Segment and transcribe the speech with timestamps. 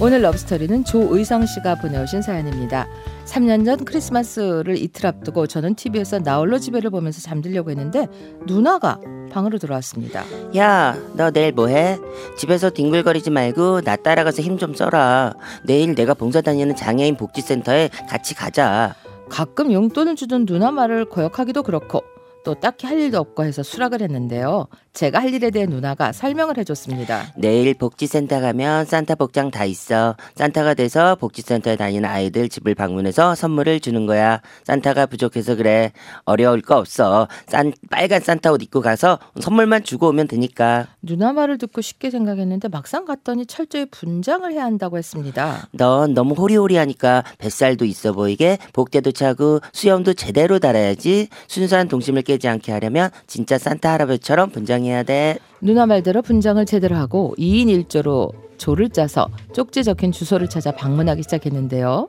[0.00, 2.86] 오늘 러브스토리는 조의성 씨가 보내오신 사연입니다.
[3.24, 8.06] 3년 전 크리스마스를 이틀 앞두고 저는 TV에서 나홀로 집에를 보면서 잠들려고 했는데
[8.46, 9.00] 누나가
[9.32, 10.24] 방으로 들어왔습니다.
[10.56, 11.98] 야, 너 내일 뭐 해?
[12.38, 15.34] 집에서 뒹굴거리지 말고 나 따라가서 힘 좀 써라.
[15.64, 18.94] 내일 내가 봉사 다니는 장애인 복지센터에 같이 가자.
[19.28, 22.02] 가끔 용돈을 주던 누나 말을 거역하기도 그렇고
[22.48, 24.68] 또 딱히 할 일도 없고 해서 수락을 했는데요.
[24.94, 27.34] 제가 할 일에 대해 누나가 설명을 해줬습니다.
[27.36, 30.16] 내일 복지센터 가면 산타 복장 다 있어.
[30.34, 34.40] 산타가 돼서 복지센터에 다니는 아이들 집을 방문해서 선물을 주는 거야.
[34.64, 35.92] 산타가 부족해서 그래.
[36.24, 37.28] 어려울 거 없어.
[37.46, 40.86] 산, 빨간 산타 옷 입고 가서 선물만 주고 오면 되니까.
[41.02, 45.68] 누나 말을 듣고 쉽게 생각했는데 막상 갔더니 철저히 분장을 해야 한다고 했습니다.
[45.72, 51.28] 넌 너무 호리호리하니까 뱃살도 있어 보이게 복대도 차고 수염도 제대로 달아야지.
[51.46, 55.38] 순수한 동심을 깨지 않게 하려면 진짜 산타 할아버지처럼 분장해야 돼.
[55.60, 62.08] 누나 말대로 분장을 제대로 하고 2인 1조로 조를 짜서 쪽지 적힌 주소를 찾아 방문하기 시작했는데요.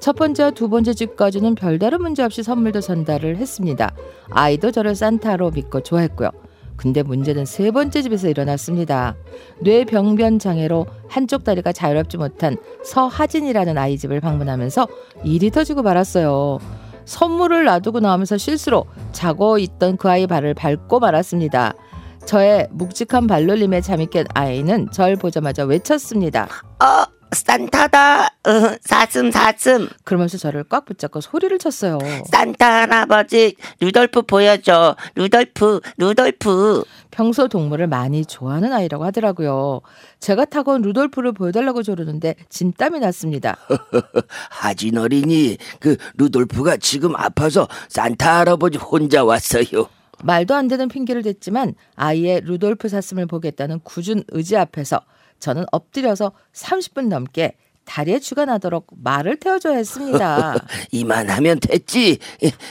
[0.00, 3.94] 첫 번째와 두 번째 집까지는 별다른 문제 없이 선물도 전달을 했습니다.
[4.30, 6.30] 아이도 저를 산타로 믿고 좋아했고요.
[6.76, 9.14] 근데 문제는 세 번째 집에서 일어났습니다.
[9.60, 14.88] 뇌병변 장애로 한쪽 다리가 자유롭지 못한 서하진이라는 아이 집을 방문하면서
[15.24, 16.58] 일이 터지고 말았어요.
[17.10, 21.74] 선물을 놔두고 나오면서 실수로 자고 있던 그 아이 발을 밟고 말았습니다.
[22.24, 26.46] 저의 묵직한 발놀림에 잠이 깬 아이는 절 보자마자 외쳤습니다.
[26.80, 28.26] 어, 산타다.
[28.26, 29.88] 어, 사슴 사슴.
[30.04, 31.98] 그러면서 저를 꽉 붙잡고 소리를 쳤어요.
[32.30, 34.96] 산타 할아버지 루돌프 보여줘.
[35.14, 36.82] 루돌프 루돌프.
[37.10, 39.80] 평소 동물을 많이 좋아하는 아이라고 하더라고요.
[40.20, 43.56] 제가 타고 온 루돌프를 보여달라고 조르는데 진땀이 났습니다.
[44.50, 49.88] 하진 어린이, 그 루돌프가 지금 아파서 산타 할아버지 혼자 왔어요.
[50.22, 55.00] 말도 안 되는 핑계를 댔지만 아이의 루돌프 사슴을 보겠다는 굳은 의지 앞에서
[55.40, 57.56] 저는 엎드려서 30분 넘게
[57.90, 60.54] 다리에 쥐가 나도록 말을 태워줘야 했습니다.
[60.92, 62.18] 이만하면 됐지.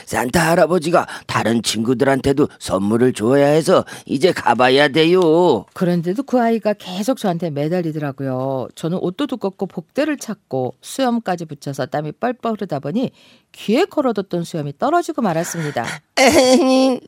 [0.06, 5.66] 산타 할아버지가 다른 친구들한테도 선물을 줘야 해서 이제 가봐야 돼요.
[5.74, 8.68] 그런데도 그 아이가 계속 저한테 매달리더라고요.
[8.74, 13.10] 저는 옷도 두껍고 복대를 찾고 수염까지 붙여서 땀이 뻘뻘 흐르다 보니
[13.52, 15.84] 귀에 걸어뒀던 수염이 떨어지고 말았습니다.
[16.16, 17.00] 에이,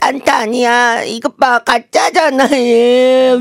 [0.00, 1.02] 산타 아니야.
[1.04, 2.46] 이것 봐, 가짜잖아.
[2.48, 3.36] 네.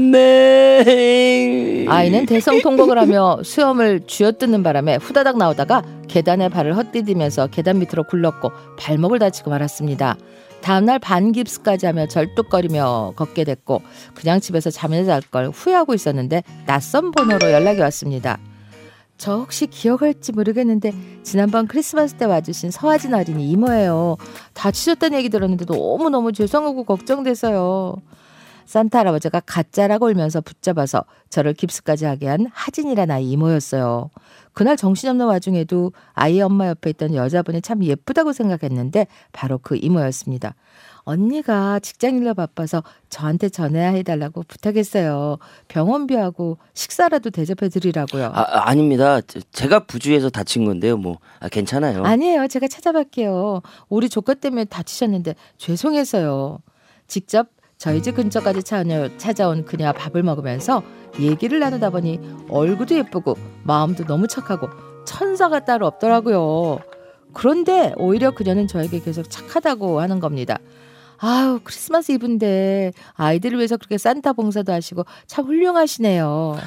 [1.87, 8.51] 아이는 대성통곡을 하며 수염을 쥐 어뜯는 바람에 후다닥 나오다가 계단에 발을 헛디디면서 계단 밑으로 굴렀고
[8.77, 10.17] 발목을 다치고 말았습니다.
[10.61, 13.81] 다음날 반깁스까지 하며 절뚝거리며 걷게 됐고
[14.13, 18.39] 그냥 집에서 잠이나 잘 걸 후회하고 있었는데 낯선 번호로 연락이 왔습니다.
[19.17, 20.93] 저 혹시 기억할지 모르겠는데
[21.23, 24.15] 지난번 크리스마스 때 와주신 서하진 어린이 이모예요.
[24.53, 27.97] 다치셨다는 얘기 들었는데 너무너무 죄송하고 걱정돼서요.
[28.69, 34.11] 산타 할아버지가 가짜라고 울면서 붙잡아서 저를 깁스까지 하게 한 하진이란 아이 이모였어요.
[34.53, 40.53] 그날 정신없는 와중에도 아이 엄마 옆에 있던 여자분이 참 예쁘다고 생각했는데 바로 그 이모였습니다.
[40.99, 45.37] 언니가 직장일로 바빠서 저한테 전화 해달라고 부탁했어요.
[45.67, 48.25] 병원비하고 식사라도 대접해 드리라고요.
[48.25, 49.19] 아, 아닙니다.
[49.21, 50.95] 제- 제가 부주에서 다친 건데요.
[50.97, 52.03] 뭐 아, 괜찮아요.
[52.03, 52.47] 아니에요.
[52.47, 53.63] 제가 찾아갈게요.
[53.87, 56.59] 우리 조카 때문에 다치셨는데 죄송해서요.
[57.07, 57.47] 직접
[57.79, 60.83] 저희 집 근처까지 찾아- 찾아온 그녀와 밥을 먹으면서
[61.17, 62.19] 얘기를 나누다 보니
[62.49, 64.67] 얼굴도 예쁘고 마음도 너무 착하고
[65.05, 66.79] 천사가 따로 없더라고요.
[67.31, 70.59] 그런데 오히려 그녀는 저에게 계속 착하다고 하는 겁니다.
[71.19, 76.57] 아유 크리스마스 이브인데 아이들을 위해서 그렇게 산타 봉사도 하시고 참 훌륭하시네요.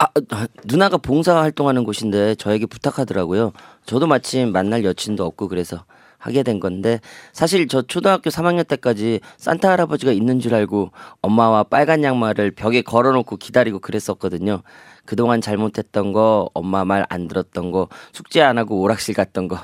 [0.00, 3.52] 아, 아, 누나가 봉사 활동하는 곳인데 저에게 부탁하더라고요.
[3.86, 5.84] 저도 마침 만날 여친도 없고 그래서
[6.18, 7.00] 하게 된 건데
[7.32, 10.90] 사실 저 초등학교 3학년 때까지 산타 할아버지가 있는 줄 알고
[11.22, 14.62] 엄마와 빨간 양말을 벽에 걸어놓고 기다리고 그랬었거든요.
[15.04, 19.58] 그동안 잘못했던 거, 엄마 말 안 들었던 거, 숙제 안 하고 오락실 갔던 거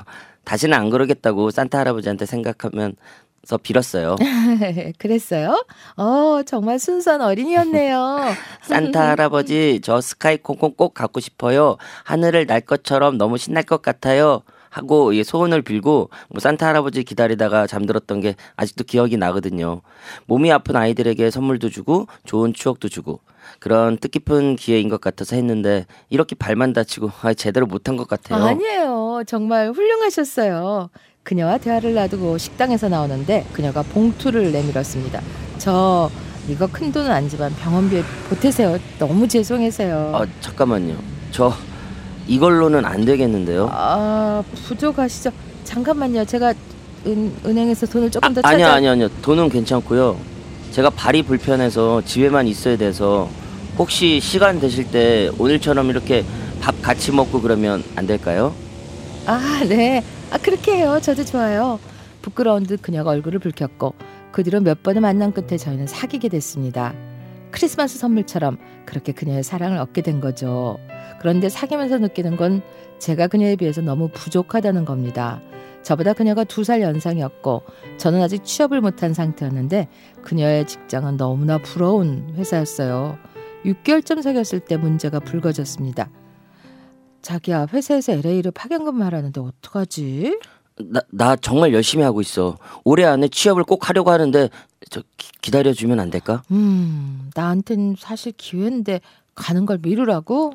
[0.45, 2.95] 다시는 안 그러겠다고 산타 할아버지한테 생각하면
[3.43, 4.15] 서 빌었어요.
[4.97, 5.63] 그랬어요?
[5.97, 8.33] 어 정말 순수한 어린이였네요.
[8.63, 11.77] 산타 할아버지 저 스카이 콩콩 꼭 갖고 싶어요.
[12.05, 14.41] 하늘을 날 것처럼 너무 신날 것 같아요.
[14.75, 19.81] 하고 이 소원을 빌고 뭐 산타 할아버지 기다리다가 잠들었던 게 아직도 기억이 나거든요.
[20.25, 23.21] 몸이 아픈 아이들에게 선물도 주고 좋은 추억도 주고
[23.59, 28.43] 그런 뜻깊은 기회인 것 같아서 했는데 이렇게 발만 다치고 아, 제대로 못한 것 같아요.
[28.43, 29.23] 아니에요.
[29.25, 30.89] 정말 훌륭하셨어요.
[31.23, 35.21] 그녀와 대화를 놔두고 식당에서 나오는데 그녀가 봉투를 내밀었습니다.
[35.57, 36.11] 저
[36.49, 38.77] 이거 큰 돈은 아니지만 병원비에 보태세요.
[38.99, 40.11] 너무 죄송해서요.
[40.17, 40.97] 아, 잠깐만요.
[41.31, 41.53] 저
[42.27, 43.67] 이걸로는 안 되겠는데요.
[43.71, 45.31] 아 부족하시죠?
[45.63, 46.25] 잠깐만요.
[46.25, 46.53] 제가
[47.07, 48.53] 은, 은행에서 돈을 조금 더 찾아.
[48.53, 49.09] 아니요, 아니요, 아니요.
[49.21, 50.17] 돈은 괜찮고요.
[50.71, 53.29] 제가 발이 불편해서 집에만 있어야 돼서
[53.77, 56.25] 혹시 시간 되실 때 오늘처럼 이렇게
[56.61, 58.53] 밥 같이 먹고 그러면 안 될까요?
[59.25, 60.03] 아, 네.
[60.31, 60.99] 아, 그렇게 해요.
[61.01, 61.79] 저도 좋아요.
[62.21, 63.93] 부끄러운 듯 그녀가 얼굴을 붉혔고
[64.31, 66.93] 그 뒤로 몇 번의 만남 끝에 저희는 사귀게 됐습니다.
[67.55, 70.77] 크리스마스 선물처럼 그렇게 그녀의 사랑을 얻게 된 거죠.
[71.19, 72.61] 그런데 사귀면서 느끼는 건
[72.99, 75.41] 제가 그녀에 비해서 너무 부족하다는 겁니다.
[75.81, 77.61] 저보다 그녀가 두 살 연상이었고
[77.97, 79.87] 저는 아직 취업을 못한 상태였는데
[80.21, 83.17] 그녀의 직장은 너무나 부러운 회사였어요.
[83.63, 86.09] 6개월쯤 사귀었을 때 문제가 불거졌습니다.
[87.21, 90.39] 자기야 회사에서 LA를 파견 근무하라는데 어떡하지?
[90.77, 92.57] 나, 나 정말 열심히 하고 있어.
[92.83, 94.49] 올해 안에 취업을 꼭 하려고 하는데
[94.89, 96.43] 저 기, 다려 주면 안 될까?
[96.51, 98.99] 음 나한텐 사실 기회인데
[99.35, 100.53] 가는 걸 미루라고?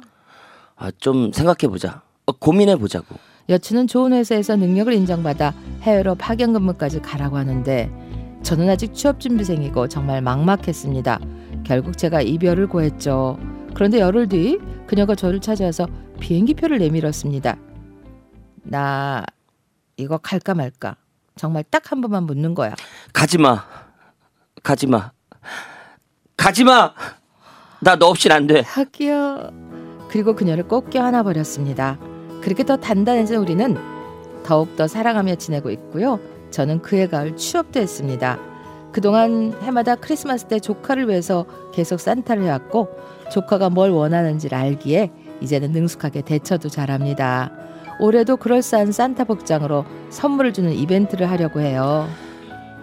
[0.77, 2.03] 아, 좀 생각해 보자.
[2.27, 3.17] 어, 고민해 보자고.
[3.49, 7.91] 여친은 좋은 회사에서 능력을 인정받아 해외로 파견 근무까지 가라고 하는데
[8.43, 11.21] 저는 아직 취업 준비생이고 정말 막막했습니다.
[11.65, 13.39] 결국 제가 이별을 고했죠.
[13.75, 15.87] 그런데 열흘 뒤 그녀가 저를 찾아와서
[16.21, 17.57] 비행기표를 내밀었습니다.
[18.63, 19.25] 나
[20.01, 20.97] 이거 갈까 말까
[21.37, 22.75] 정말 딱 한 번만 묻는 거야.
[23.13, 23.65] 가지마.
[24.63, 25.13] 가지마.
[26.37, 26.93] 가지마.
[27.83, 28.61] 나 너 없인 안 돼.
[28.61, 29.51] 하기야.
[30.11, 31.99] 그리고 그녀를 꼭 껴안아 버렸습니다.
[32.43, 33.77] 그렇게 더 단단해진 우리는
[34.45, 36.19] 더욱 더 사랑하며 지내고 있고요.
[36.51, 38.39] 저는 그해 가을 취업도 했습니다.
[38.93, 42.89] 그동안 해마다 크리스마스 때 조카를 위해서 계속 산타를 해왔고
[43.33, 47.53] 조카가 뭘 원하는지를 알기에 이제는 능숙하게 대처도 잘합니다.
[48.01, 52.09] 올해도 그럴싸한 산타 복장으로 선물을 주는 이벤트를 하려고 해요.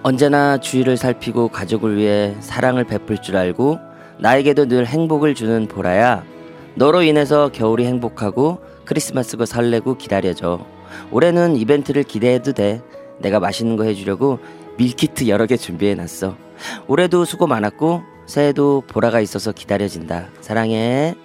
[0.03, 3.79] 언제나 주위를 살피고 가족을 위해 사랑을 베풀 줄 알고
[4.19, 6.23] 나에게도 늘 행복을 주는 보라야.
[6.75, 10.59] 너로 인해서 겨울이 행복하고 크리스마스가 설레고 기다려져.
[11.11, 12.81] 올해는 이벤트를 기대해도 돼.
[13.19, 14.39] 내가 맛있는 거 해주려고
[14.77, 16.37] 밀키트 여러 개 준비해놨어.
[16.87, 20.27] 올해도 수고 많았고 새해도 보라가 있어서 기다려진다.
[20.41, 21.15] 사랑해.